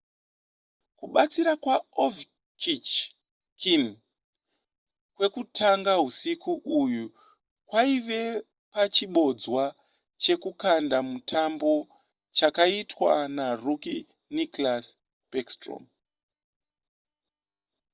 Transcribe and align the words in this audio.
kubatsira 0.97 1.53
kwaovechkin 1.63 3.83
kwekutanga 5.15 5.93
husiku 6.01 6.51
uhu 6.79 7.03
kwaive 7.69 8.21
pachibodzwa 8.71 9.63
chekukunda 10.21 10.97
mutambo 11.09 11.71
chakaitwa 12.37 13.11
narookie 13.35 14.05
nicklas 14.35 14.85
backstrom 15.31 15.83